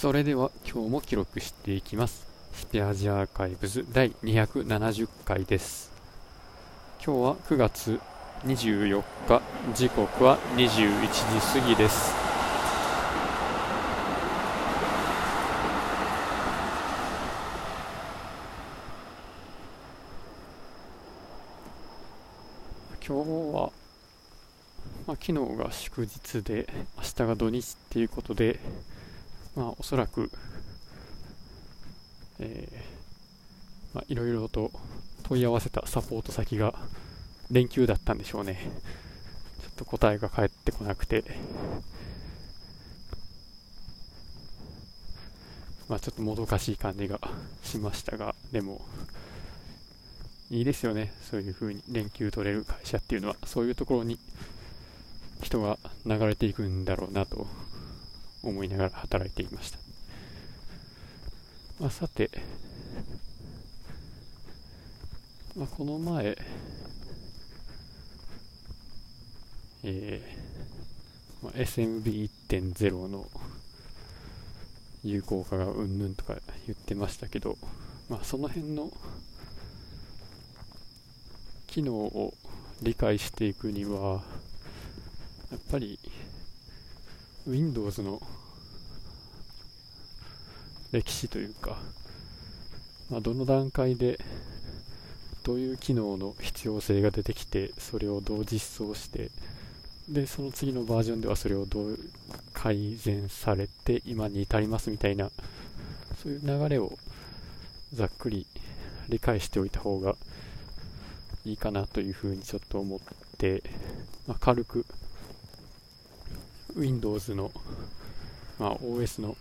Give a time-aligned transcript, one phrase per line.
[0.00, 2.26] それでは今日も記録していきます。
[2.54, 5.92] スペアジアーカイブズ第270回です。
[7.04, 8.00] 今日は9月
[8.46, 9.42] 24日。
[9.74, 12.14] 時刻は21時過ぎです。
[23.06, 23.70] 今日は、
[25.06, 28.58] まあ、昨日が祝日で明日が土日っていうことで
[29.56, 30.30] まあ、おそらく、
[32.38, 34.70] えー、まあ、いろいろと
[35.24, 36.74] 問い合わせたサポート先が
[37.50, 38.60] 連休だったんでしょうね。
[39.62, 41.24] ちょっと答えが返ってこなくて、
[45.88, 47.20] まあ、ちょっともどかしい感じが
[47.64, 48.80] しましたが、でも、
[50.50, 51.12] いいですよね。
[51.28, 54.18] そういう風に連休取れる会社っていうのは、そういうところに
[55.42, 57.46] 人が流れていくんだろうなと
[58.42, 59.78] 思いながら働いていました、
[61.78, 62.30] まあ、さて、
[65.56, 66.36] まあ、この前、
[69.84, 73.26] えーまあ、SMB1.0 の
[75.02, 77.56] 有効化がうんぬんとか言ってましたけど、
[78.08, 78.90] まあ、その辺の
[81.66, 82.34] 機能を
[82.82, 84.22] 理解していくには
[85.50, 85.98] やっぱり
[87.50, 88.22] Windows の
[90.92, 91.78] 歴史というか、
[93.10, 94.18] まあ、どの段階で
[95.42, 99.30] どういう機能の必要性が出てきてそれをどう実装して
[100.08, 101.98] でその次のバージョンではそれをどう
[102.52, 105.30] 改善されて今に至りますみたいな
[106.22, 106.92] そういう流れを
[107.92, 108.46] ざっくり
[109.08, 110.14] 理解しておいた方が
[111.44, 113.00] いいかなというふうにちょっと思っ
[113.38, 113.62] て、
[114.26, 114.84] まあ、軽く
[116.76, 117.50] Windows の、
[118.58, 119.36] まあ、OS の。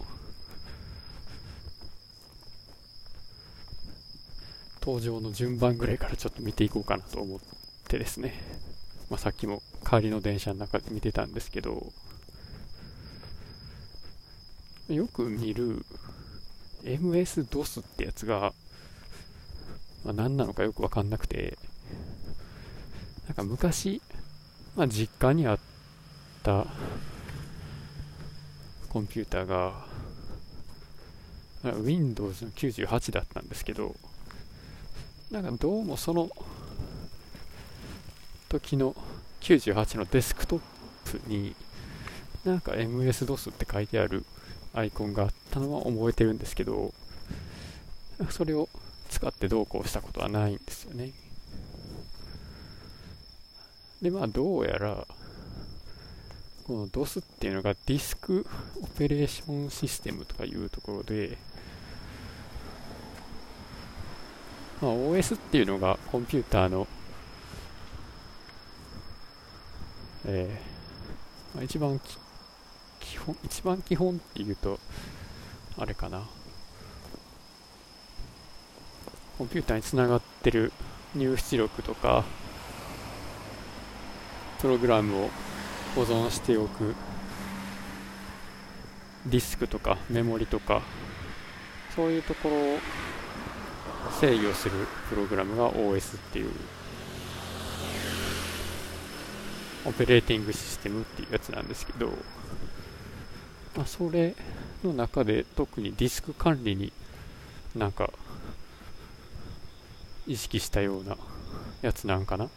[4.81, 7.39] 登場の順番ぐらいからちょっと見ていこうかなと思っ
[7.87, 8.33] てですね、
[9.09, 11.91] まあ、さっきも帰りの電車の中で見てたんですけど。
[14.89, 15.85] よく見る
[16.83, 18.53] MS-DOS ってやつが、
[20.03, 21.57] まあ、何なのかよくわかんなくて。
[23.27, 24.01] なんか昔、
[24.75, 25.59] まあ、実家にあっ
[26.41, 26.65] た
[28.89, 29.85] コンピューターが
[31.63, 33.95] Windows の98だったんですけど
[35.31, 36.29] なんかどうもその
[38.49, 38.95] 時の
[39.41, 40.61] 98のデスクトッ
[41.05, 41.55] プに
[42.45, 44.25] なんか MS-DOS って書いてある
[44.73, 46.93] アイコンがあったのは覚えてるんですけど
[48.29, 48.69] それを
[49.09, 51.11] 使ってどうこうしたことはないんですよね。
[54.01, 55.05] でまあどうやら
[56.69, 58.45] この DOS っていうのがディスク
[58.79, 61.35] オペレーションシステムとかいうところで、
[64.79, 66.85] まあ、OS っていうのがコンピューターの、
[70.27, 71.99] えーまあ、一番
[72.99, 74.79] 基本、一番基本っていうと、
[75.75, 76.21] あれかな。
[79.39, 80.71] コンピューターにつながってる
[81.15, 82.25] 入出力とか、
[84.61, 85.29] プログラムを
[85.95, 86.95] 保存しておく。
[89.25, 90.81] ディスクとかメモリとか
[91.93, 92.79] そういうところを
[94.19, 96.51] 制御するプログラムが OS っていう。
[99.85, 102.07] オペレーティングシステムっていうやつなんですけど、
[103.75, 104.35] まあ、それ
[104.83, 106.91] の中で特にディスク管理に
[107.75, 108.11] なんか
[110.27, 111.17] 意識したような
[111.81, 112.49] やつなんかな。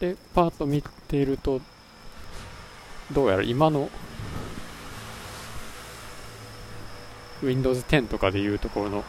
[0.00, 1.60] でパート見てると
[3.12, 3.90] どうやら今の
[7.42, 9.04] Windows 10とかでいうところの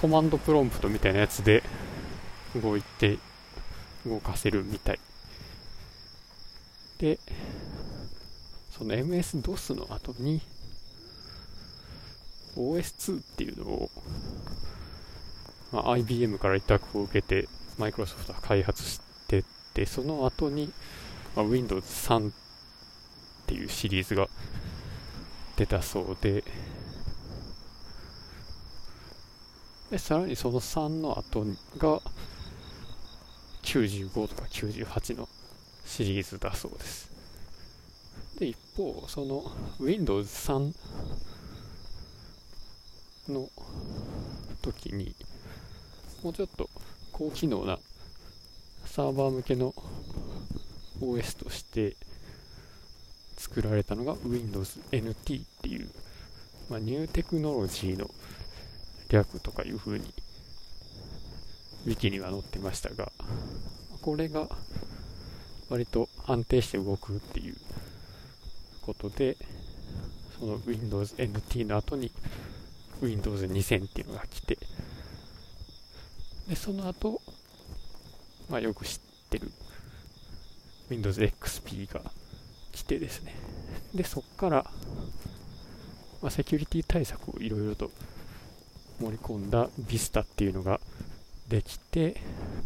[0.00, 1.62] コマンドプロンプトみたいなやつで
[2.60, 3.18] 動いて
[4.06, 5.00] 動かせるみたい。
[6.98, 7.18] で
[8.70, 10.40] その MS-DOS の後に
[12.56, 13.90] OS2 っていうのを、
[15.72, 17.48] まあ、IBM から委託を受けて
[17.78, 20.72] マイクロソフトが開発しててその後に、
[21.34, 22.32] まあ、Windows 3
[23.44, 24.26] っていうシリーズが
[25.56, 26.42] 出たそうで、
[29.90, 31.44] でさらにその3の後
[31.78, 32.00] が
[33.62, 35.28] 95とか98の
[35.84, 37.12] シリーズだそうです。
[38.38, 39.44] で、一方、その
[39.78, 40.72] Windows 3
[43.28, 43.48] の
[44.62, 45.14] 時に、
[46.22, 46.68] もうちょっと
[47.12, 47.78] 高機能な
[48.86, 49.74] サーバー向けの
[51.00, 51.96] OS として、
[53.36, 55.88] 作られたのが Windows NT っていう
[56.70, 58.10] まあ、ニューテクノロジーの
[59.10, 60.14] 略とかいう風に
[61.86, 63.12] ウィキには載ってましたが
[64.00, 64.48] これが
[65.68, 67.56] 割と安定して動くっていう
[68.80, 69.36] ことで
[70.38, 72.10] その Windows NT の後に
[73.02, 74.56] Windows 2000っていうのが来て
[76.48, 77.20] でその後、
[78.48, 78.98] まあ、よく知っ
[79.28, 79.50] てる
[80.88, 82.00] Windows XP が
[82.74, 83.34] 来てですね。
[83.94, 84.70] でそこから、
[86.20, 87.90] まあ、セキュリティ対策をいろいろと
[89.00, 90.80] 盛り込んだ Vista っていうのが
[91.48, 92.20] できて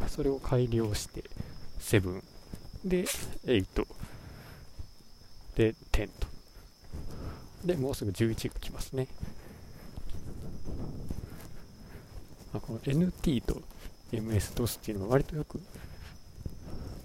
[0.09, 1.25] それを改良して
[1.81, 2.23] 7
[2.85, 3.05] で
[3.45, 3.87] 8
[5.57, 6.29] で10と。
[7.65, 9.09] でもうすぐ11が来ますね。
[12.55, 13.61] あこの NT と
[14.13, 15.61] MS-DOS っていうのは割とよく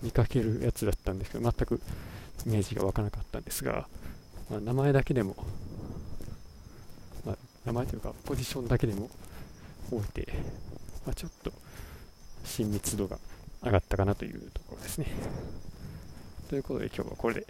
[0.01, 1.81] 見かけるやつだったんですけど全く
[2.45, 3.87] イメージが湧かなかったんですが、
[4.49, 5.35] まあ、名前だけでも、
[7.25, 9.09] まあ、名前というかポジションだけでも
[9.91, 10.27] 置いて、
[11.05, 11.51] まあ、ちょっと
[12.45, 13.17] 親密度が
[13.63, 15.07] 上がったかなというところですね。
[16.49, 17.47] ということで今日はこれで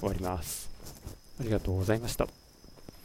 [0.00, 0.70] 終わります。
[1.40, 2.43] ありがとうございました。